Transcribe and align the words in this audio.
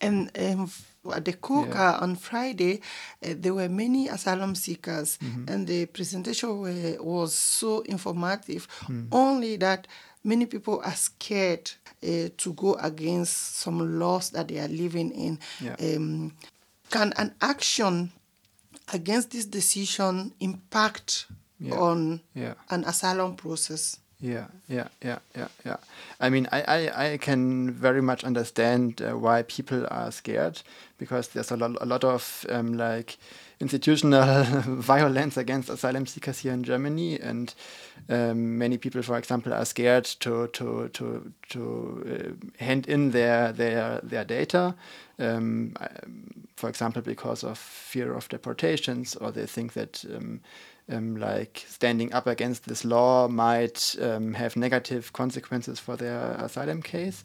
And 0.00 0.30
um, 0.38 0.70
at 1.12 1.24
the 1.24 1.32
Coca 1.34 1.70
yeah. 1.70 1.98
on 2.00 2.16
Friday, 2.16 2.80
uh, 3.24 3.34
there 3.36 3.54
were 3.54 3.68
many 3.68 4.08
asylum 4.08 4.54
seekers, 4.54 5.18
mm-hmm. 5.18 5.48
and 5.48 5.66
the 5.66 5.86
presentation 5.86 6.60
were, 6.60 6.96
was 7.00 7.34
so 7.34 7.80
informative. 7.80 8.66
Mm. 8.84 9.08
Only 9.12 9.56
that 9.58 9.86
many 10.22 10.46
people 10.46 10.80
are 10.84 10.94
scared 10.94 11.70
uh, 12.02 12.28
to 12.36 12.52
go 12.54 12.74
against 12.74 13.56
some 13.56 13.98
laws 13.98 14.30
that 14.30 14.48
they 14.48 14.58
are 14.58 14.68
living 14.68 15.10
in. 15.10 15.38
Yeah. 15.60 15.76
Um, 15.78 16.32
can 16.90 17.12
an 17.16 17.34
action 17.40 18.12
against 18.92 19.30
this 19.30 19.46
decision 19.46 20.32
impact 20.40 21.26
yeah. 21.58 21.74
on 21.74 22.20
an 22.70 22.84
asylum 22.84 23.36
process? 23.36 23.98
Yeah, 24.24 24.46
yeah, 24.68 24.88
yeah, 25.02 25.18
yeah, 25.36 25.48
yeah. 25.66 25.76
I 26.18 26.30
mean, 26.30 26.48
I, 26.50 26.62
I, 26.62 27.12
I 27.12 27.16
can 27.18 27.70
very 27.70 28.00
much 28.00 28.24
understand 28.24 29.02
uh, 29.02 29.18
why 29.18 29.42
people 29.42 29.86
are 29.90 30.10
scared 30.10 30.62
because 30.96 31.28
there's 31.28 31.50
a 31.50 31.58
lot, 31.58 31.76
a 31.78 31.84
lot 31.84 32.04
of 32.04 32.46
um, 32.48 32.72
like 32.72 33.18
institutional 33.60 34.44
violence 34.66 35.36
against 35.36 35.68
asylum 35.68 36.06
seekers 36.06 36.38
here 36.38 36.54
in 36.54 36.64
Germany, 36.64 37.20
and 37.20 37.52
um, 38.08 38.56
many 38.56 38.78
people, 38.78 39.02
for 39.02 39.18
example, 39.18 39.52
are 39.52 39.66
scared 39.66 40.06
to 40.20 40.46
to 40.54 40.88
to 40.94 41.30
to 41.50 42.04
uh, 42.08 42.64
hand 42.64 42.86
in 42.86 43.10
their 43.10 43.52
their 43.52 44.00
their 44.02 44.24
data. 44.24 44.74
Um, 45.18 45.74
for 46.56 46.70
example, 46.70 47.02
because 47.02 47.44
of 47.44 47.58
fear 47.58 48.14
of 48.14 48.30
deportations, 48.30 49.16
or 49.16 49.30
they 49.32 49.44
think 49.44 49.74
that 49.74 50.02
um, 50.90 51.16
like 51.16 51.64
standing 51.68 52.12
up 52.12 52.26
against 52.26 52.66
this 52.66 52.84
law 52.84 53.28
might 53.28 53.96
um, 54.00 54.34
have 54.34 54.56
negative 54.56 55.12
consequences 55.12 55.80
for 55.80 55.96
their 55.96 56.32
asylum 56.32 56.82
case. 56.82 57.24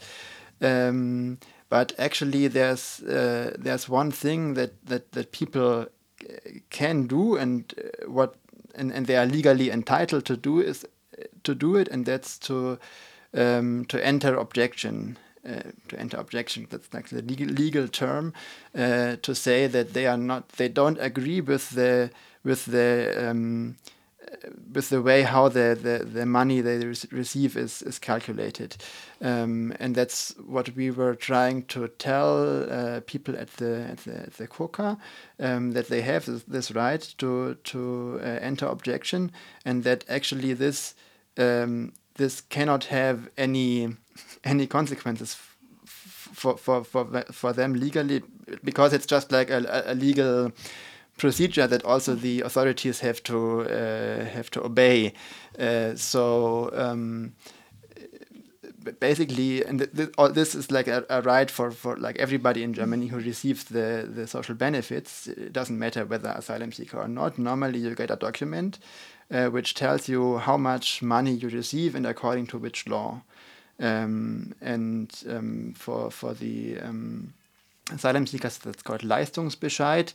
Um, 0.62 1.40
but 1.70 1.94
actually, 1.98 2.48
there's 2.48 3.02
uh, 3.02 3.56
there's 3.58 3.88
one 3.88 4.12
thing 4.12 4.56
that 4.56 4.86
that 4.86 5.12
that 5.12 5.32
people 5.32 5.88
can 6.70 7.08
do, 7.08 7.36
and 7.36 7.74
uh, 7.78 8.10
what 8.10 8.36
and, 8.76 8.92
and 8.92 9.08
they 9.08 9.18
are 9.18 9.26
legally 9.26 9.70
entitled 9.70 10.26
to 10.26 10.38
do 10.38 10.60
is 10.60 10.86
uh, 11.18 11.24
to 11.44 11.54
do 11.54 11.76
it, 11.76 11.88
and 11.90 12.06
that's 12.06 12.38
to 12.40 12.80
um, 13.34 13.86
to 13.86 14.06
enter 14.06 14.36
objection. 14.36 15.18
Uh, 15.48 15.72
to 15.88 15.98
enter 15.98 16.18
objection, 16.18 16.68
that's 16.70 16.94
like 16.94 17.08
the 17.08 17.22
legal, 17.22 17.48
legal 17.48 17.88
term, 17.88 18.34
uh, 18.76 19.16
to 19.22 19.34
say 19.34 19.68
that 19.68 19.94
they 19.94 20.06
are 20.06 20.18
not, 20.18 20.50
they 20.50 20.68
don't 20.68 21.00
agree 21.00 21.40
with 21.40 21.70
the 21.70 22.12
with 22.50 22.66
the 22.66 23.30
um, 23.30 23.76
with 24.74 24.90
the 24.90 25.02
way 25.02 25.22
how 25.24 25.50
the, 25.50 25.78
the, 25.82 26.06
the 26.06 26.26
money 26.26 26.62
they 26.62 26.78
re 26.78 26.96
receive 27.12 27.58
is, 27.58 27.82
is 27.82 27.98
calculated. 28.00 28.76
Um, 29.22 29.74
and 29.80 29.96
that's 29.96 30.36
what 30.46 30.76
we 30.76 30.92
were 30.92 31.16
trying 31.16 31.64
to 31.74 31.88
tell 31.88 32.72
uh, 32.72 33.02
people 33.06 33.36
at 33.38 33.50
the 33.58 33.74
at 33.92 33.98
the, 34.00 34.16
at 34.28 34.34
the 34.34 34.48
COCA, 34.48 34.98
um, 35.40 35.72
that 35.72 35.88
they 35.88 36.02
have 36.02 36.26
this, 36.26 36.44
this 36.44 36.72
right 36.72 37.02
to 37.18 37.56
to 37.72 38.20
uh, 38.22 38.26
enter 38.50 38.68
objection, 38.68 39.32
and 39.66 39.84
that 39.84 40.04
actually 40.10 40.54
this 40.54 40.96
um, 41.38 41.94
this 42.16 42.42
cannot 42.42 42.86
have 42.86 43.30
any 43.38 43.96
any 44.44 44.68
consequences 44.68 45.38
for 45.86 46.58
for 46.58 46.84
for 46.84 47.24
for 47.32 47.54
them 47.54 47.74
legally 47.74 48.22
because 48.64 48.94
it's 48.94 49.06
just 49.06 49.32
like 49.32 49.50
a, 49.50 49.84
a 49.86 49.96
legal 49.96 50.52
procedure 51.20 51.68
that 51.68 51.84
also 51.86 52.16
the 52.16 52.42
authorities 52.42 53.02
have 53.02 53.22
to 53.24 53.62
uh, 53.62 54.26
have 54.26 54.50
to 54.52 54.64
obey. 54.66 55.14
Uh, 55.60 55.96
so 55.96 56.72
um, 56.74 57.34
basically, 59.00 59.64
and 59.66 59.80
th 59.80 59.90
th 59.96 60.10
all 60.18 60.32
this 60.34 60.56
is 60.56 60.72
like 60.72 60.88
a, 60.88 61.06
a, 61.10 61.22
right 61.22 61.52
for, 61.52 61.72
for 61.72 61.98
like 61.98 62.18
everybody 62.20 62.62
in 62.64 62.74
Germany 62.74 63.08
who 63.08 63.20
receives 63.20 63.64
the, 63.66 64.08
the 64.16 64.26
social 64.28 64.56
benefits. 64.56 65.28
It 65.28 65.54
doesn't 65.54 65.78
matter 65.78 66.06
whether 66.06 66.30
asylum 66.30 66.72
seeker 66.72 66.98
or 66.98 67.08
not. 67.08 67.38
Normally, 67.38 67.80
you 67.80 67.96
get 67.96 68.12
a 68.12 68.16
document 68.16 68.80
uh, 69.32 69.48
which 69.48 69.74
tells 69.74 70.10
you 70.10 70.38
how 70.38 70.58
much 70.58 71.02
money 71.02 71.34
you 71.34 71.50
receive 71.50 71.96
and 71.96 72.06
according 72.06 72.48
to 72.48 72.58
which 72.58 72.88
law. 72.88 73.22
Um, 73.80 74.54
and 74.62 75.10
um, 75.30 75.74
for 75.76 76.12
for 76.12 76.34
the 76.34 76.80
um, 76.80 77.34
asylum 77.92 78.28
seekers, 78.28 78.58
that's 78.58 78.84
called 78.84 79.02
Leistungsbescheid. 79.02 80.14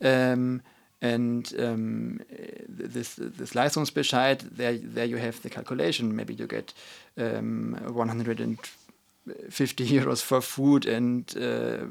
Um, 0.00 0.62
and 1.02 1.52
um, 1.58 2.20
this 2.66 3.16
this 3.16 3.52
Leistungsbescheid, 3.52 4.56
there 4.56 4.78
there 4.78 5.04
you 5.04 5.18
have 5.18 5.42
the 5.42 5.50
calculation. 5.50 6.16
Maybe 6.16 6.32
you 6.34 6.46
get 6.46 6.72
um, 7.18 7.76
150 7.92 9.86
euros 9.86 10.22
for 10.22 10.40
food 10.40 10.86
and 10.86 11.30
uh, 11.36 11.84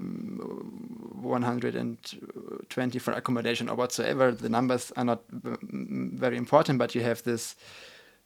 120 1.21 2.99
for 2.99 3.11
accommodation 3.13 3.69
or 3.69 3.75
whatsoever. 3.75 4.31
The 4.31 4.49
numbers 4.49 4.91
are 4.97 5.05
not 5.05 5.21
very 5.29 6.37
important, 6.37 6.79
but 6.79 6.95
you 6.95 7.01
have 7.03 7.21
this 7.23 7.55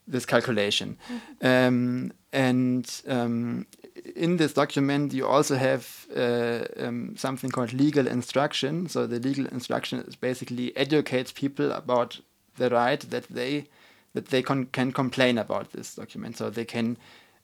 this 0.07 0.25
calculation. 0.25 0.97
Mm-hmm. 1.41 2.12
and 2.31 3.01
um, 3.07 3.66
in 4.16 4.38
this 4.38 4.53
document, 4.53 5.13
you 5.13 5.25
also 5.25 5.56
have 5.56 6.07
uh, 6.16 6.66
um, 6.78 7.16
something 7.18 7.50
called 7.50 7.73
legal 7.73 8.07
instruction. 8.07 8.90
So 8.90 9.07
the 9.07 9.19
legal 9.19 9.45
instruction 9.47 10.00
is 10.07 10.16
basically 10.16 10.75
educates 10.75 11.31
people 11.31 11.72
about 11.72 12.19
the 12.57 12.69
right 12.69 13.00
that 13.09 13.28
they 13.29 13.67
that 14.13 14.28
they 14.28 14.41
can 14.41 14.66
complain 14.94 15.38
about 15.38 15.72
this 15.73 15.96
document. 15.96 16.38
So 16.38 16.50
they 16.50 16.66
can 16.66 16.97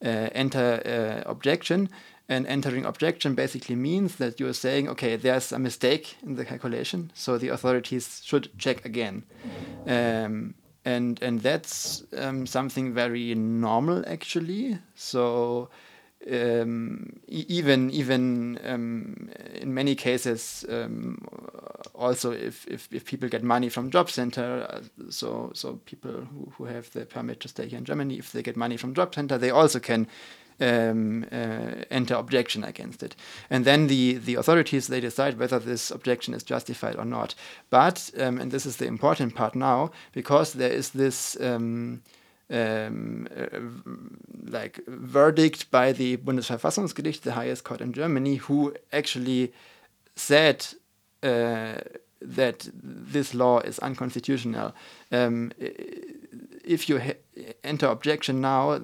uh, 0.03 0.29
enter 0.33 0.81
uh, 0.85 1.29
objection, 1.29 1.89
and 2.27 2.47
entering 2.47 2.85
objection 2.85 3.35
basically 3.35 3.75
means 3.75 4.15
that 4.15 4.39
you 4.39 4.47
are 4.47 4.53
saying, 4.53 4.89
okay, 4.89 5.15
there's 5.15 5.51
a 5.51 5.59
mistake 5.59 6.15
in 6.23 6.35
the 6.35 6.45
calculation, 6.45 7.11
so 7.13 7.37
the 7.37 7.49
authorities 7.49 8.21
should 8.23 8.49
check 8.57 8.85
again. 8.85 9.23
Um, 9.85 10.55
and 10.85 11.21
and 11.21 11.41
that's 11.41 12.03
um, 12.17 12.45
something 12.45 12.93
very 12.93 13.35
normal 13.35 14.03
actually. 14.07 14.79
So 14.95 15.69
um, 16.31 17.19
even 17.27 17.89
even 17.91 18.59
um, 18.63 19.29
in 19.55 19.73
many 19.73 19.95
cases, 19.95 20.65
um, 20.69 21.17
also 21.93 22.31
if, 22.31 22.65
if, 22.67 22.87
if 22.91 23.05
people 23.05 23.29
get 23.29 23.43
money 23.43 23.69
from 23.69 23.91
job 23.91 24.09
center, 24.09 24.65
uh, 24.69 24.81
so 25.09 25.51
so 25.53 25.79
people 25.85 26.11
who, 26.11 26.51
who 26.57 26.65
have 26.65 26.89
the 26.91 27.05
permit 27.05 27.39
to 27.39 27.47
stay 27.47 27.67
here 27.67 27.77
in 27.77 27.85
Germany, 27.85 28.17
if 28.17 28.31
they 28.31 28.43
get 28.43 28.57
money 28.57 28.77
from 28.77 28.93
job 28.93 29.13
center, 29.13 29.37
they 29.37 29.51
also 29.51 29.79
can 29.79 30.07
um, 30.59 31.25
uh, 31.31 31.83
enter 31.89 32.15
objection 32.15 32.63
against 32.63 33.03
it. 33.03 33.15
And 33.49 33.65
then 33.65 33.87
the, 33.87 34.13
the 34.13 34.35
authorities, 34.35 34.87
they 34.87 34.99
decide 35.01 35.37
whether 35.37 35.59
this 35.59 35.91
objection 35.91 36.33
is 36.33 36.43
justified 36.43 36.95
or 36.95 37.05
not. 37.05 37.35
But, 37.69 38.11
um, 38.17 38.39
and 38.39 38.51
this 38.51 38.65
is 38.65 38.77
the 38.77 38.85
important 38.85 39.35
part 39.35 39.55
now, 39.55 39.91
because 40.13 40.53
there 40.53 40.71
is 40.71 40.91
this 40.91 41.37
um, 42.53 43.27
uh, 43.35 43.59
like 44.51 44.79
verdict 44.87 45.71
by 45.71 45.91
the 45.91 46.17
Bundesverfassungsgericht, 46.17 47.21
the 47.21 47.33
highest 47.33 47.63
court 47.63 47.81
in 47.81 47.91
Germany, 47.91 48.35
who 48.35 48.73
actually 48.91 49.51
said 50.15 50.65
uh, 51.23 51.75
that 52.21 52.69
this 52.73 53.33
law 53.33 53.59
is 53.59 53.79
unconstitutional. 53.79 54.73
Um, 55.11 55.51
if 56.63 56.87
you 56.87 57.01
enter 57.63 57.87
objection 57.87 58.39
now, 58.41 58.81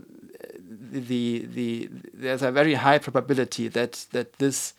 the, 0.92 1.46
the 1.46 1.90
there's 2.14 2.42
a 2.42 2.52
very 2.52 2.74
high 2.74 2.98
probability 2.98 3.68
that 3.68 4.08
that 4.12 4.34
this 4.34 4.74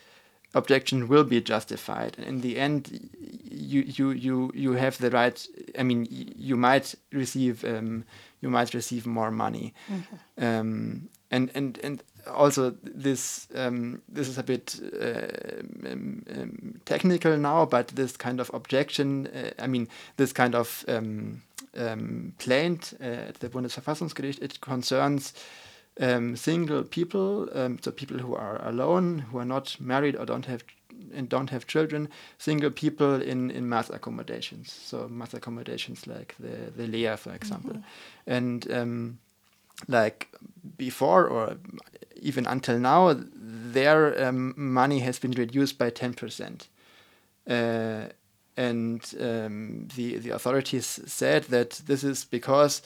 objection 0.54 1.08
will 1.08 1.24
be 1.24 1.40
justified. 1.40 2.18
In 2.18 2.40
the 2.40 2.58
end, 2.58 3.10
you 3.50 3.82
you 3.82 4.10
you 4.10 4.50
you 4.54 4.72
have 4.72 4.98
the 4.98 5.10
right. 5.10 5.46
I 5.78 5.82
mean, 5.82 6.06
you 6.10 6.56
might 6.56 6.94
receive 7.12 7.64
um, 7.64 8.04
you 8.40 8.50
might 8.50 8.74
receive 8.74 9.06
more 9.06 9.30
money, 9.30 9.74
mm-hmm. 9.88 10.44
um, 10.44 11.08
and 11.30 11.50
and 11.54 11.78
and 11.84 12.02
also 12.26 12.74
this 12.82 13.48
um, 13.54 14.02
this 14.08 14.28
is 14.28 14.38
a 14.38 14.42
bit 14.42 14.80
uh, 15.00 15.90
um, 15.90 16.24
um, 16.36 16.80
technical 16.84 17.36
now, 17.36 17.66
but 17.66 17.88
this 17.88 18.16
kind 18.16 18.40
of 18.40 18.50
objection. 18.54 19.26
Uh, 19.28 19.50
I 19.58 19.66
mean, 19.66 19.88
this 20.16 20.32
kind 20.32 20.54
of 20.54 20.84
um, 20.88 21.42
um, 21.76 22.34
plaint 22.38 22.94
uh, 23.00 23.28
at 23.28 23.40
the 23.40 23.48
Bundesverfassungsgericht 23.48 24.42
it 24.42 24.60
concerns 24.60 25.32
um, 26.00 26.34
single 26.34 26.82
people, 26.82 27.48
um, 27.52 27.78
so 27.80 27.90
people 27.90 28.18
who 28.18 28.34
are 28.34 28.66
alone, 28.66 29.20
who 29.30 29.38
are 29.38 29.44
not 29.44 29.76
married 29.80 30.16
or 30.16 30.24
don't 30.24 30.46
have 30.46 30.64
and 31.14 31.28
don't 31.28 31.50
have 31.50 31.66
children, 31.66 32.08
single 32.38 32.70
people 32.70 33.20
in, 33.22 33.50
in 33.50 33.68
mass 33.68 33.90
accommodations. 33.90 34.72
So 34.72 35.08
mass 35.08 35.34
accommodations 35.34 36.06
like 36.06 36.34
the 36.38 36.72
the 36.76 36.86
Lea, 36.86 37.16
for 37.16 37.34
example, 37.34 37.74
mm 37.74 37.82
-hmm. 37.82 38.36
and 38.36 38.70
um, 38.70 39.18
like 39.88 40.26
before 40.76 41.28
or 41.28 41.56
even 42.22 42.46
until 42.46 42.78
now, 42.78 43.14
their 43.72 44.28
um, 44.28 44.54
money 44.56 45.00
has 45.00 45.18
been 45.18 45.32
reduced 45.32 45.78
by 45.78 45.90
ten 45.90 46.14
percent. 46.14 46.68
Uh, 47.46 48.08
and 48.56 49.14
um, 49.20 49.88
the 49.96 50.18
the 50.18 50.30
authorities 50.34 51.00
said 51.06 51.44
that 51.44 51.82
this 51.86 52.02
is 52.02 52.24
because 52.24 52.82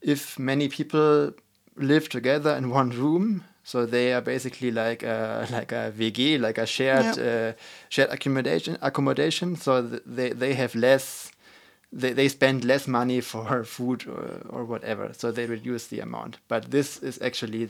if 0.00 0.38
many 0.38 0.68
people 0.68 1.32
live 1.76 2.08
together 2.08 2.56
in 2.56 2.70
one 2.70 2.90
room, 2.90 3.44
So 3.66 3.84
they 3.84 4.12
are 4.12 4.20
basically 4.20 4.70
like 4.70 5.02
a, 5.02 5.44
like 5.50 5.72
a 5.72 5.92
WG, 5.92 6.38
like 6.38 6.56
a 6.56 6.66
shared 6.66 7.18
uh, 7.18 7.52
shared 7.88 8.10
accommodation 8.10 8.78
accommodation. 8.80 9.56
So 9.56 9.82
th 9.82 10.02
they 10.06 10.30
they 10.42 10.54
have 10.54 10.78
less, 10.78 11.32
they, 12.00 12.12
they 12.14 12.28
spend 12.28 12.64
less 12.64 12.86
money 12.86 13.20
for 13.20 13.64
food 13.76 14.06
or, 14.06 14.40
or 14.56 14.64
whatever. 14.64 15.12
So 15.12 15.32
they 15.32 15.46
reduce 15.46 15.88
the 15.88 16.00
amount. 16.00 16.38
But 16.48 16.70
this 16.70 17.02
is 17.02 17.20
actually 17.20 17.68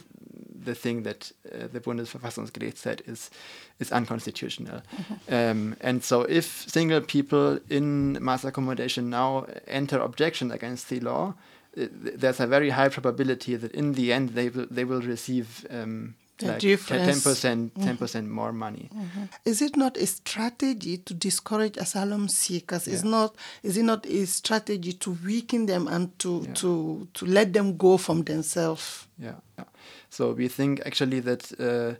the 0.64 0.74
thing 0.74 1.04
that 1.04 1.32
uh, 1.46 1.68
the 1.72 1.80
Bundesverfassungsgericht 1.80 2.76
said 2.76 3.00
is 3.06 3.30
is 3.78 3.90
unconstitutional. 3.92 4.80
Mm 4.80 5.04
-hmm. 5.04 5.50
um, 5.50 5.74
and 5.80 6.04
so 6.04 6.16
if 6.28 6.46
single 6.68 7.00
people 7.00 7.60
in 7.68 8.18
mass 8.20 8.44
accommodation 8.44 9.08
now 9.08 9.46
enter 9.66 10.00
objection 10.00 10.52
against 10.52 10.88
the 10.88 11.00
law, 11.00 11.34
there's 11.76 12.40
a 12.40 12.46
very 12.46 12.70
high 12.70 12.88
probability 12.88 13.56
that 13.56 13.72
in 13.72 13.92
the 13.92 14.12
end 14.12 14.30
they 14.30 14.48
will 14.48 14.66
they 14.70 14.84
will 14.84 15.02
receive 15.02 15.66
um, 15.70 16.14
the 16.38 16.46
like 16.48 16.58
difference. 16.58 17.24
10%, 17.24 17.70
10% 17.74 17.74
mm 17.74 17.96
-hmm. 17.96 18.28
more 18.28 18.52
money. 18.52 18.88
Mm 18.92 19.00
-hmm. 19.00 19.28
Is 19.44 19.60
it 19.60 19.76
not 19.76 19.98
a 19.98 20.06
strategy 20.06 20.98
to 20.98 21.14
discourage 21.14 21.80
asylum 21.80 22.28
seekers? 22.28 22.86
Yeah. 22.86 22.96
Is 22.96 23.02
not 23.02 23.36
is 23.62 23.76
it 23.76 23.84
not 23.84 24.06
a 24.06 24.26
strategy 24.26 24.92
to 24.92 25.16
weaken 25.24 25.66
them 25.66 25.88
and 25.88 26.18
to 26.18 26.42
yeah. 26.42 26.54
to 26.54 27.06
to 27.12 27.26
let 27.26 27.52
them 27.52 27.76
go 27.76 27.98
from 27.98 28.24
themselves? 28.24 29.06
Yeah. 29.18 29.34
yeah. 29.58 29.68
So 30.10 30.34
we 30.34 30.48
think 30.48 30.80
actually 30.86 31.22
that 31.22 31.52
uh, 31.60 31.94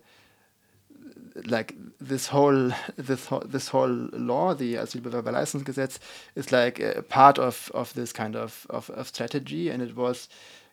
like 1.45 1.75
this 2.01 2.29
whole 2.29 2.73
this 2.97 3.27
whole 3.27 3.43
this 3.47 3.69
whole 3.69 4.09
law, 4.13 4.55
the 4.55 4.75
Asylbewerberleistungsgesetz, 4.75 5.99
is 6.35 6.53
like 6.53 6.81
a 6.81 7.03
part 7.03 7.39
of 7.39 7.71
of 7.75 7.93
this 7.95 8.13
kind 8.13 8.37
of, 8.37 8.67
of, 8.71 8.91
of 8.91 9.09
strategy, 9.09 9.71
and 9.71 9.83
it 9.83 9.97
was 9.97 10.29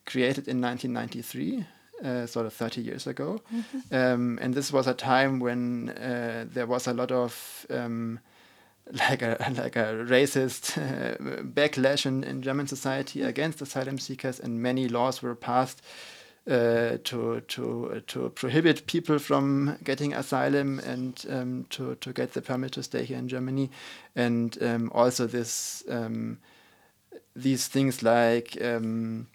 created 0.05 0.47
in 0.47 0.61
1993. 0.61 1.65
Uh, 2.03 2.25
sort 2.25 2.45
of 2.45 2.53
30 2.53 2.81
years 2.81 3.07
ago. 3.07 3.39
Mm 3.49 3.63
-hmm. 3.63 4.13
um, 4.13 4.39
and 4.41 4.53
this 4.53 4.71
was 4.71 4.87
a 4.87 4.93
time 4.93 5.39
when 5.39 5.89
uh, 5.89 6.53
there 6.53 6.67
was 6.67 6.87
a 6.87 6.93
lot 6.93 7.11
of 7.11 7.65
um, 7.69 8.19
like 8.91 9.21
a 9.21 9.37
like 9.63 9.79
a 9.79 10.05
racist 10.05 10.77
uh, 10.77 11.43
backlash 11.43 12.05
in, 12.05 12.23
in 12.23 12.41
German 12.41 12.67
society 12.67 13.23
against 13.23 13.61
asylum 13.61 13.99
seekers, 13.99 14.39
and 14.39 14.61
many 14.61 14.87
laws 14.87 15.21
were 15.21 15.35
passed 15.35 15.81
uh, 16.49 16.97
to 17.05 17.41
to 17.47 17.93
uh, 17.95 17.99
to 18.07 18.29
prohibit 18.29 18.85
people 18.85 19.17
from 19.17 19.77
getting 19.83 20.13
asylum 20.13 20.79
and 20.79 21.25
um, 21.29 21.65
to 21.69 21.95
to 21.95 22.11
get 22.11 22.33
the 22.33 22.41
permit 22.41 22.73
to 22.73 22.83
stay 22.83 23.05
here 23.05 23.17
in 23.17 23.27
Germany, 23.27 23.69
and 24.15 24.57
um, 24.61 24.91
also 24.93 25.25
this 25.25 25.83
um, 25.89 26.37
these 27.35 27.67
things 27.67 28.03
like 28.03 28.57
um, 28.61 29.27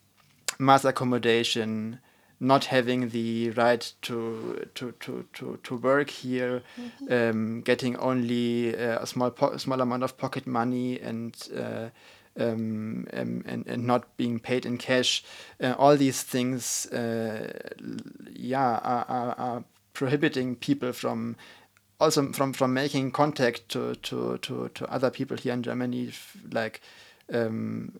mass 0.59 0.85
accommodation, 0.85 1.99
not 2.41 2.67
having 2.67 3.09
the 3.09 3.51
right 3.53 3.91
to 4.03 4.69
to 4.75 4.93
to 5.01 5.25
to, 5.33 5.59
to 5.63 5.77
work 5.77 6.11
here, 6.11 6.63
mm 6.77 6.91
-hmm. 7.09 7.65
getting 7.65 7.97
only 7.97 8.75
uh, 8.75 9.03
a 9.03 9.07
small 9.07 9.33
small 9.57 9.81
amount 9.81 10.03
of 10.03 10.17
pocket 10.17 10.47
money 10.47 11.01
and 11.03 11.49
uh, 11.57 11.89
um, 12.38 13.06
um, 13.12 13.43
and, 13.46 13.67
and 13.67 13.87
not 13.87 14.17
being 14.17 14.38
paid 14.38 14.64
in 14.64 14.79
cash. 14.79 15.25
Uh, 15.61 15.75
all 15.79 15.96
these 15.96 16.23
things, 16.23 16.87
uh, 16.87 17.52
yeah, 18.32 18.79
are, 18.82 19.05
are, 19.08 19.35
are, 19.38 19.64
prohibiting 19.94 20.55
people 20.55 20.93
from 20.93 21.35
also 21.99 22.31
from, 22.31 22.52
from 22.52 22.73
making 22.73 23.11
contact 23.11 23.69
to, 23.69 23.96
to, 23.96 24.38
to, 24.38 24.69
to 24.75 24.87
other 24.93 25.11
people 25.11 25.37
here 25.37 25.52
in 25.52 25.62
Germany, 25.62 26.12
like 26.52 26.81
um, 27.32 27.99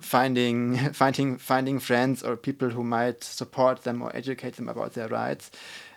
finding 0.00 0.76
finding 0.92 1.38
finding 1.38 1.78
friends 1.78 2.22
or 2.22 2.36
people 2.36 2.70
who 2.70 2.82
might 2.82 3.22
support 3.22 3.84
them 3.84 4.02
or 4.02 4.14
educate 4.14 4.56
them 4.56 4.68
about 4.68 4.94
their 4.94 5.08
rights. 5.08 5.50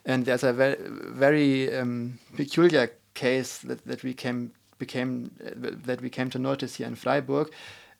And 0.05 0.25
there's 0.25 0.43
a 0.43 0.53
very 0.53 0.77
very 0.79 1.75
um, 1.75 2.19
peculiar 2.35 2.91
case 3.13 3.59
that, 3.59 3.85
that 3.85 4.03
we 4.03 4.13
came 4.13 4.51
became 4.77 5.31
uh, 5.45 5.72
that 5.86 6.01
we 6.01 6.10
came 6.10 6.30
to 6.31 6.39
notice 6.39 6.75
here 6.75 6.88
in 6.88 6.95
Freiburg, 6.95 7.51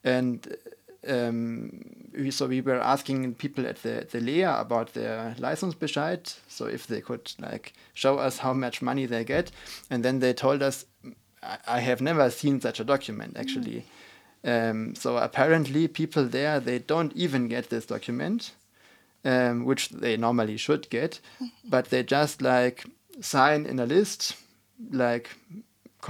and 0.04 0.56
um, 1.08 2.10
we, 2.14 2.32
so 2.32 2.48
we 2.48 2.62
were 2.62 2.80
asking 2.80 3.36
people 3.36 3.66
at 3.66 3.84
the 3.84 4.08
the 4.12 4.20
Lea 4.20 4.44
about 4.44 4.94
their 4.94 5.36
license 5.40 5.76
Leistungsbescheid, 5.76 6.36
so 6.48 6.66
if 6.66 6.88
they 6.88 7.02
could 7.02 7.32
like 7.40 7.74
show 7.94 8.18
us 8.18 8.40
how 8.40 8.54
much 8.54 8.82
money 8.82 9.06
they 9.06 9.24
get, 9.24 9.52
and 9.90 10.04
then 10.04 10.20
they 10.20 10.34
told 10.34 10.62
us, 10.62 10.86
I, 11.44 11.58
I 11.68 11.80
have 11.80 12.02
never 12.02 12.30
seen 12.30 12.62
such 12.62 12.80
a 12.80 12.84
document 12.84 13.38
actually. 13.38 13.82
Mm. 13.82 13.86
Um, 14.46 14.96
so 14.96 15.18
apparently, 15.18 15.88
people 15.88 16.26
there 16.26 16.60
they 16.60 16.80
don't 16.80 17.14
even 17.14 17.48
get 17.48 17.70
this 17.70 17.86
document, 17.86 18.52
um, 19.24 19.66
which 19.66 19.90
they 19.90 20.18
normally 20.18 20.58
should 20.58 20.90
get, 20.90 21.20
but 21.66 21.90
they 21.90 22.04
just 22.04 22.42
like 22.42 22.86
sign 23.22 23.66
in 23.66 23.80
a 23.80 23.86
list, 23.86 24.36
like 24.92 25.30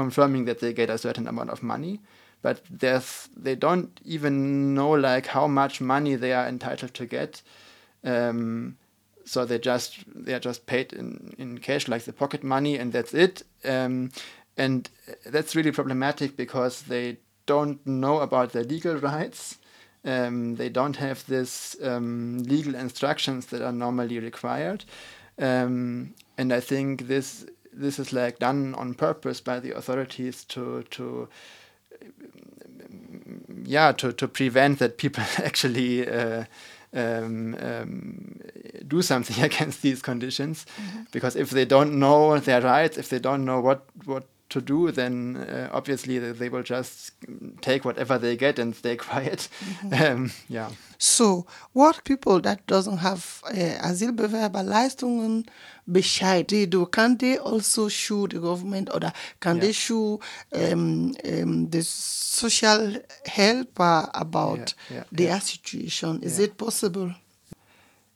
confirming 0.01 0.45
that 0.45 0.59
they 0.59 0.73
get 0.73 0.89
a 0.89 0.97
certain 0.97 1.27
amount 1.27 1.49
of 1.49 1.63
money 1.63 1.99
but 2.45 2.61
there's 2.69 3.27
they 3.35 3.55
don't 3.55 3.99
even 4.05 4.75
know 4.75 4.91
like 4.91 5.25
how 5.25 5.47
much 5.47 5.81
money 5.81 6.13
they 6.13 6.31
are 6.31 6.47
entitled 6.47 6.93
to 6.93 7.07
get. 7.07 7.41
Um, 8.03 8.77
so 9.25 9.45
they 9.45 9.57
just 9.57 10.03
they 10.13 10.35
are 10.35 10.39
just 10.39 10.67
paid 10.67 10.93
in, 10.93 11.33
in 11.39 11.57
cash 11.57 11.87
like 11.87 12.03
the 12.03 12.13
pocket 12.13 12.43
money 12.43 12.77
and 12.77 12.93
that's 12.93 13.15
it. 13.15 13.41
Um, 13.63 14.11
and 14.55 14.87
that's 15.25 15.55
really 15.55 15.71
problematic 15.71 16.37
because 16.37 16.83
they 16.83 17.17
don't 17.47 17.83
know 17.87 18.19
about 18.19 18.51
their 18.51 18.63
legal 18.63 18.97
rights. 18.97 19.57
Um, 20.03 20.55
they 20.57 20.69
don't 20.69 20.97
have 20.97 21.25
this 21.25 21.75
um, 21.81 22.43
legal 22.43 22.75
instructions 22.75 23.47
that 23.47 23.63
are 23.63 23.71
normally 23.71 24.19
required. 24.19 24.85
Um, 25.39 26.13
and 26.37 26.53
I 26.53 26.59
think 26.59 27.07
this 27.07 27.47
this 27.75 27.99
is 27.99 28.13
like 28.13 28.39
done 28.39 28.73
on 28.75 28.93
purpose 28.93 29.41
by 29.41 29.59
the 29.59 29.71
authorities 29.71 30.43
to 30.45 30.83
to 30.91 31.27
yeah 33.63 33.91
to 33.91 34.11
to 34.13 34.27
prevent 34.27 34.79
that 34.79 34.97
people 34.97 35.23
actually 35.37 36.07
uh, 36.07 36.45
um, 36.93 37.55
um, 37.59 38.39
do 38.87 39.01
something 39.01 39.43
against 39.49 39.81
these 39.81 40.01
conditions 40.01 40.65
mm 40.77 40.83
-hmm. 40.85 41.05
because 41.11 41.39
if 41.39 41.49
they 41.49 41.65
don't 41.65 41.91
know 41.91 42.39
their 42.39 42.61
rights 42.61 42.97
if 42.97 43.09
they 43.09 43.19
don't 43.19 43.43
know 43.43 43.61
what 43.61 43.81
what 44.05 44.23
to 44.49 44.61
do, 44.61 44.91
then 44.91 45.37
uh, 45.37 45.69
obviously 45.71 46.19
they 46.19 46.49
will 46.49 46.63
just 46.63 47.11
take 47.61 47.83
whatever 47.83 48.17
they 48.17 48.37
get 48.37 48.59
and 48.59 48.75
stay 48.75 48.95
quiet. 49.07 49.49
Mm 49.59 49.89
-hmm. 49.89 50.11
um, 50.11 50.31
yeah. 50.47 50.71
So, 50.97 51.45
what 51.73 52.03
people 52.03 52.41
that 52.41 52.59
doesn't 52.67 52.97
have 52.97 53.21
uh, 53.43 53.89
Asylbewerberleistungen 53.89 55.45
Bescheid 55.85 56.47
they 56.47 56.65
do, 56.67 56.85
can 56.85 57.17
they 57.17 57.37
also 57.37 57.89
show 57.89 58.27
the 58.27 58.39
government 58.39 58.89
or 58.93 58.99
can 59.39 59.55
yeah. 59.55 59.61
they 59.61 59.73
show 59.73 60.19
um, 60.51 61.15
um, 61.23 61.69
the 61.69 61.83
social 61.83 62.93
helper 63.25 64.09
about 64.13 64.73
yeah, 64.89 64.97
yeah, 64.97 65.03
their 65.11 65.41
situation? 65.41 66.23
Is 66.23 66.39
it 66.39 66.57
possible? 66.57 67.13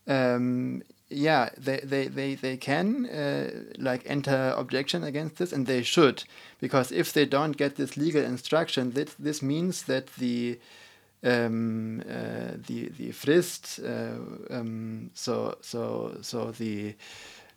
Um, 0.07 0.81
yeah, 1.09 1.49
they 1.57 1.79
they 1.83 2.07
they 2.07 2.35
they 2.35 2.57
can 2.57 3.05
uh, 3.07 3.49
like 3.77 4.03
enter 4.05 4.53
objection 4.55 5.03
against 5.03 5.37
this, 5.37 5.51
and 5.51 5.65
they 5.65 5.83
should, 5.83 6.23
because 6.61 6.91
if 6.91 7.13
they 7.13 7.25
don't 7.25 7.57
get 7.57 7.75
this 7.75 7.97
legal 7.97 8.23
instruction, 8.23 8.91
this 8.91 9.15
this 9.17 9.41
means 9.41 9.83
that 9.83 10.07
the 10.17 10.59
um, 11.23 12.01
uh, 12.01 12.57
the 12.67 12.89
the 12.89 13.09
frist, 13.09 13.79
uh, 13.83 14.53
um, 14.53 15.09
so 15.13 15.57
so 15.61 16.17
so 16.21 16.51
the 16.51 16.95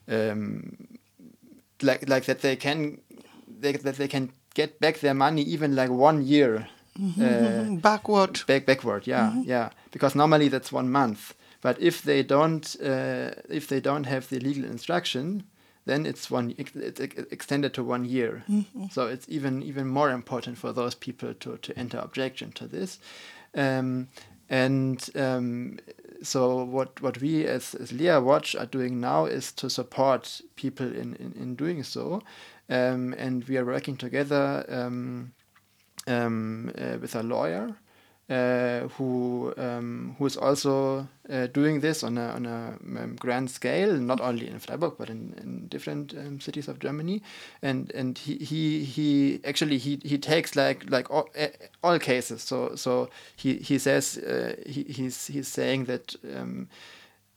um, 0.09 0.99
like 1.83 2.09
like 2.09 2.25
that 2.25 2.41
they 2.41 2.57
can 2.57 3.01
they, 3.61 3.73
that 3.73 3.97
they 3.97 4.09
can 4.09 4.31
get 4.55 4.81
back 4.81 5.01
their 5.01 5.15
money 5.15 5.43
even 5.43 5.75
like 5.75 5.91
one 5.91 6.23
year 6.23 6.69
mm 6.99 7.13
-hmm, 7.17 7.81
backward. 7.81 8.45
back 8.47 8.67
backward 8.67 9.07
yeah 9.07 9.33
mm 9.33 9.43
-hmm. 9.43 9.49
yeah. 9.49 9.71
Because 9.91 10.19
normally 10.19 10.49
that's 10.49 10.73
one 10.73 10.89
month 10.91 11.35
but 11.63 11.81
if 11.81 12.03
they 12.03 12.23
don't, 12.23 12.77
uh, 12.83 13.31
if 13.49 13.69
they 13.69 13.81
don't 13.81 14.05
have 14.05 14.29
the 14.29 14.41
legal 14.41 14.65
instruction, 14.65 15.45
then 15.87 16.05
it's 16.07 16.31
one 16.31 16.55
it's 16.59 17.01
extended 17.01 17.73
to 17.75 17.85
one 17.85 18.05
year. 18.05 18.45
Mm-hmm. 18.51 18.87
So 18.91 19.07
it's 19.07 19.27
even 19.29 19.63
even 19.63 19.87
more 19.87 20.11
important 20.11 20.59
for 20.59 20.73
those 20.73 20.95
people 20.95 21.33
to 21.35 21.57
to 21.57 21.79
enter 21.79 21.99
objection 21.99 22.53
to 22.53 22.67
this. 22.67 22.99
Um, 23.55 24.09
and 24.51 25.09
um, 25.15 25.79
so 26.23 26.65
what 26.65 27.01
what 27.01 27.21
we 27.21 27.47
as, 27.47 27.75
as 27.75 27.93
LEA-Watch 27.93 28.57
are 28.57 28.67
doing 28.67 29.01
now 29.01 29.27
is 29.27 29.53
to 29.53 29.71
support 29.71 30.41
people 30.57 30.87
in, 30.87 31.15
in, 31.17 31.33
in 31.41 31.55
doing 31.55 31.83
so. 31.85 32.23
Um, 32.69 33.15
and 33.19 33.45
we 33.45 33.57
are 33.57 33.65
working 33.65 33.97
together 33.97 34.65
um, 34.69 35.33
um, 36.07 36.73
uh, 36.79 36.99
with 37.01 37.15
a 37.15 37.23
lawyer 37.23 37.77
uh, 38.31 38.89
who 38.97 39.53
um, 39.57 40.15
who 40.19 40.27
is 40.27 40.37
also 40.37 41.07
uh, 41.29 41.47
doing 41.49 41.81
this 41.81 42.03
on 42.03 42.17
a 42.17 42.29
on 42.29 42.47
a 42.47 42.75
um, 42.83 43.17
grand 43.19 43.51
scale, 43.51 43.93
not 43.95 44.21
only 44.21 44.49
in 44.49 44.59
Freiburg 44.59 44.95
but 44.99 45.11
in, 45.11 45.35
in 45.43 45.67
different 45.69 46.15
um, 46.15 46.41
cities 46.41 46.69
of 46.69 46.79
Germany, 46.79 47.23
and 47.63 47.91
and 47.93 48.19
he 48.19 48.37
he, 48.37 48.85
he 48.85 49.41
actually 49.45 49.79
he, 49.79 50.01
he 50.05 50.19
takes 50.19 50.55
like 50.55 50.89
like 50.89 51.11
all, 51.11 51.29
all 51.83 51.99
cases. 51.99 52.43
So 52.43 52.75
so 52.77 53.11
he 53.37 53.57
he 53.57 53.79
says 53.79 54.19
uh, 54.19 54.55
he, 54.67 54.85
he's 54.85 55.27
he's 55.27 55.49
saying 55.49 55.87
that. 55.87 56.15
Um, 56.37 56.69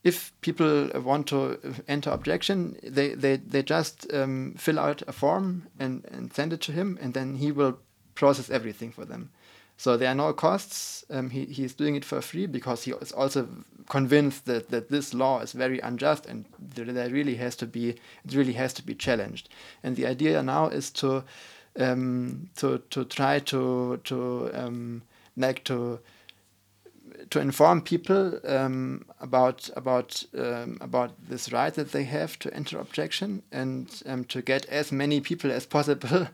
if 0.03 0.31
people 0.41 0.87
want 1.01 1.25
to 1.25 1.59
enter 1.87 2.11
objection, 2.11 2.77
they, 2.83 3.15
they, 3.15 3.37
they 3.37 3.63
just 3.63 4.05
um, 4.13 4.53
fill 4.55 4.77
out 4.77 5.01
a 5.07 5.11
form 5.11 5.65
and, 5.79 6.05
and 6.11 6.31
send 6.31 6.53
it 6.53 6.61
to 6.61 6.71
him, 6.71 6.99
and 7.01 7.15
then 7.15 7.37
he 7.37 7.51
will 7.51 7.79
process 8.13 8.51
everything 8.51 8.91
for 8.91 9.03
them. 9.03 9.31
So 9.77 9.97
there 9.97 10.09
are 10.09 10.15
no 10.15 10.33
costs. 10.33 11.03
Um, 11.09 11.29
he, 11.29 11.45
he's 11.45 11.73
doing 11.73 11.95
it 11.95 12.05
for 12.05 12.21
free 12.21 12.45
because 12.45 12.83
he 12.83 12.91
is 12.91 13.11
also 13.11 13.47
convinced 13.89 14.45
that, 14.45 14.69
that 14.69 14.89
this 14.89 15.13
law 15.13 15.41
is 15.41 15.51
very 15.51 15.79
unjust 15.79 16.25
and 16.25 16.45
there 16.59 17.09
really 17.09 17.35
has 17.35 17.55
to 17.57 17.65
be 17.65 17.89
it 17.89 18.33
really 18.33 18.53
has 18.53 18.73
to 18.73 18.83
be 18.83 18.95
challenged. 18.95 19.49
And 19.83 19.95
the 19.95 20.07
idea 20.07 20.41
now 20.41 20.67
is 20.67 20.91
to 20.91 21.23
um, 21.77 22.49
to 22.55 22.81
to 22.89 23.05
try 23.05 23.39
to 23.39 23.99
to 24.05 24.49
um, 24.53 25.01
like 25.35 25.63
to 25.65 25.99
to 27.29 27.39
inform 27.39 27.81
people 27.81 28.39
um, 28.45 29.05
about 29.19 29.69
about 29.75 30.23
um, 30.37 30.77
about 30.81 31.11
this 31.27 31.51
right 31.51 31.73
that 31.73 31.91
they 31.91 32.03
have 32.03 32.37
to 32.39 32.53
enter 32.53 32.79
objection 32.79 33.41
and 33.51 34.01
um, 34.05 34.23
to 34.25 34.41
get 34.41 34.65
as 34.67 34.91
many 34.91 35.21
people 35.21 35.51
as 35.51 35.65
possible 35.65 36.27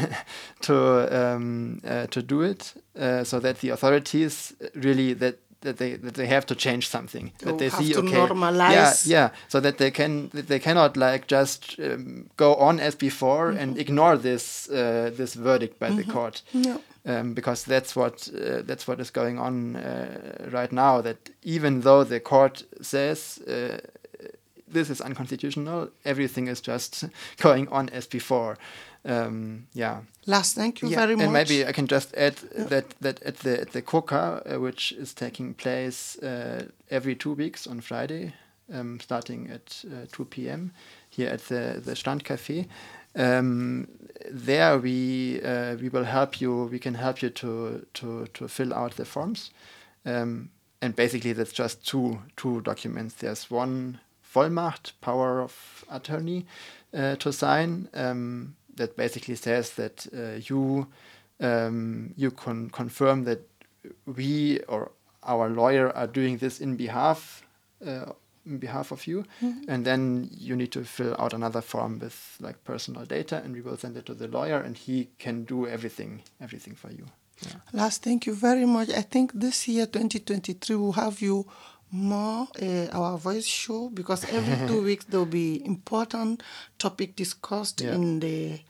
to 0.60 0.76
um, 1.24 1.80
uh, 1.86 2.06
to 2.08 2.22
do 2.22 2.42
it, 2.42 2.74
uh, 2.98 3.24
so 3.24 3.40
that 3.40 3.60
the 3.60 3.70
authorities 3.70 4.54
really 4.74 5.12
that 5.14 5.38
that 5.64 5.76
they 5.76 5.96
that 6.04 6.14
they 6.14 6.26
have 6.26 6.44
to 6.46 6.54
change 6.54 6.82
something 6.88 7.32
that 7.38 7.58
they 7.58 7.68
have 7.70 7.82
see 7.84 7.92
to 7.92 7.98
okay 8.00 8.16
normalize. 8.26 8.72
yeah 8.72 8.94
yeah 9.18 9.28
so 9.48 9.60
that 9.60 9.76
they 9.76 9.90
can 9.90 10.28
that 10.34 10.46
they 10.46 10.58
cannot 10.60 10.96
like 10.96 11.24
just 11.26 11.76
um, 11.78 12.26
go 12.36 12.54
on 12.68 12.80
as 12.80 12.94
before 12.96 13.50
and 13.60 13.78
ignore 13.78 14.16
this 14.18 14.68
uh, 14.70 15.10
this 15.16 15.34
verdict 15.34 15.78
by 15.78 15.90
the 15.90 16.04
court 16.12 16.42
Yeah. 16.52 16.78
um, 17.06 17.34
because 17.34 17.64
that's 17.64 17.94
what 17.96 18.28
uh, 18.34 18.62
that's 18.68 18.86
what 18.88 19.00
is 19.00 19.10
going 19.12 19.38
on 19.38 19.76
uh, 19.76 20.48
right 20.52 20.72
now. 20.72 21.02
That 21.02 21.16
even 21.42 21.80
though 21.82 22.04
the 22.04 22.20
court 22.20 22.64
says 22.80 23.38
uh, 23.48 23.78
this 24.74 24.90
is 24.90 25.00
unconstitutional, 25.00 25.88
everything 26.04 26.48
is 26.48 26.60
just 26.60 27.04
going 27.42 27.68
on 27.68 27.88
as 27.90 28.06
before. 28.06 28.56
Um, 29.04 29.66
yeah. 29.74 30.00
Lars, 30.26 30.54
thank 30.54 30.80
you 30.80 30.88
yeah. 30.88 30.96
very 30.96 31.16
much. 31.16 31.24
And 31.24 31.32
maybe 31.32 31.66
I 31.66 31.72
can 31.72 31.86
just 31.86 32.14
add 32.14 32.36
that 32.56 32.90
that 33.00 33.22
at 33.22 33.38
the 33.38 33.60
at 33.60 33.72
the 33.72 33.82
COCA, 33.82 34.54
uh, 34.54 34.60
which 34.60 34.92
is 34.92 35.12
taking 35.12 35.54
place 35.54 36.18
uh, 36.22 36.66
every 36.90 37.14
two 37.14 37.34
weeks 37.34 37.66
on 37.66 37.80
Friday, 37.80 38.32
um, 38.72 38.98
starting 39.00 39.50
at 39.50 39.84
uh, 39.86 40.06
2 40.10 40.24
p.m. 40.24 40.72
here 41.10 41.28
at 41.28 41.40
the 41.48 41.80
the 41.84 41.92
Strandcafé. 41.92 42.66
Um, 43.16 43.88
there 44.30 44.78
we 44.78 45.40
uh, 45.42 45.76
we 45.76 45.90
will 45.90 46.04
help 46.04 46.40
you. 46.40 46.64
We 46.64 46.78
can 46.78 46.94
help 46.94 47.22
you 47.22 47.30
to 47.30 47.86
to 47.94 48.26
to 48.26 48.48
fill 48.48 48.72
out 48.72 48.96
the 48.96 49.04
forms, 49.04 49.50
um, 50.06 50.50
and 50.80 50.96
basically 50.96 51.34
that's 51.34 51.52
just 51.52 51.86
two 51.86 52.22
two 52.36 52.62
documents. 52.62 53.16
There's 53.16 53.50
one 53.50 54.00
Vollmacht, 54.34 54.92
power 55.00 55.42
of 55.42 55.84
attorney, 55.90 56.46
uh, 56.92 57.16
to 57.16 57.32
sign. 57.32 57.88
That 58.76 58.96
basically 58.96 59.36
says 59.36 59.70
that 59.74 60.06
uh, 60.12 60.40
you 60.48 60.86
um, 61.40 62.14
you 62.16 62.30
can 62.30 62.70
confirm 62.70 63.24
that 63.24 63.40
we 64.06 64.60
or 64.68 64.92
our 65.22 65.48
lawyer 65.48 65.90
are 65.90 66.06
doing 66.06 66.38
this 66.38 66.60
in 66.60 66.76
behalf 66.76 67.42
uh, 67.86 68.12
in 68.46 68.58
behalf 68.58 68.92
of 68.92 69.06
you 69.06 69.24
and 69.68 69.86
then 69.86 70.28
you 70.30 70.54
need 70.54 70.70
to 70.70 70.84
fill 70.84 71.16
out 71.18 71.32
another 71.32 71.62
form 71.62 71.98
with 71.98 72.36
like 72.40 72.62
personal 72.64 73.04
data 73.06 73.40
and 73.42 73.54
we 73.54 73.62
will 73.62 73.76
send 73.76 73.96
it 73.96 74.04
to 74.04 74.14
the 74.14 74.28
lawyer 74.28 74.60
and 74.60 74.76
he 74.76 75.08
can 75.18 75.44
do 75.44 75.66
everything 75.66 76.22
everything 76.40 76.74
for 76.74 76.90
you 76.90 77.06
yeah. 77.42 77.52
Lars, 77.72 77.98
thank 77.98 78.26
you 78.26 78.34
very 78.34 78.64
much. 78.64 78.90
I 78.90 79.02
think 79.02 79.32
this 79.32 79.66
year, 79.66 79.86
2023, 79.86 80.76
we'll 80.76 80.92
have 80.92 81.20
you 81.20 81.46
more 81.94 82.48
uh, 82.60 82.88
our 82.92 83.16
voice 83.16 83.46
show 83.46 83.88
because 83.90 84.24
every 84.32 84.66
two 84.66 84.82
weeks 84.88 85.04
there'll 85.04 85.26
be 85.26 85.64
important 85.64 86.42
topic 86.78 87.14
discussed 87.16 87.80
Yeah. 87.80 87.94
in 87.94 88.20
the 88.20 88.60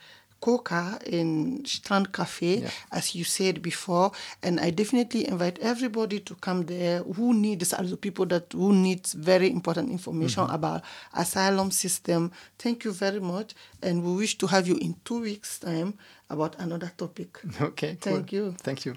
Coca 0.41 0.99
in 1.07 1.65
Strand 1.65 2.13
Cafe, 2.13 2.61
Yeah. 2.61 2.71
as 2.93 3.15
you 3.15 3.25
said 3.25 3.63
before. 3.63 4.13
And 4.43 4.61
I 4.61 4.69
definitely 4.71 5.27
invite 5.27 5.59
everybody 5.61 6.21
to 6.21 6.35
come 6.35 6.67
there 6.67 7.03
who 7.03 7.33
needs, 7.33 7.73
also 7.73 7.97
people 7.97 8.27
that 8.27 8.53
who 8.53 8.75
needs 8.75 9.15
very 9.15 9.49
important 9.51 9.89
information 9.91 10.45
about 10.51 10.83
asylum 11.15 11.71
system. 11.71 12.31
Thank 12.59 12.85
you 12.85 12.93
very 12.93 13.21
much. 13.21 13.55
And 13.83 14.03
we 14.05 14.13
wish 14.17 14.37
to 14.37 14.47
have 14.49 14.69
you 14.69 14.77
in 14.77 14.97
two 15.05 15.21
weeks' 15.23 15.59
time 15.61 15.95
about 16.29 16.57
another 16.59 16.93
topic. 16.97 17.41
okay 17.61 17.97
cool. 18.01 18.13
Thank 18.13 18.33
you. 18.33 18.55
thank 18.59 18.85
you 18.85 18.95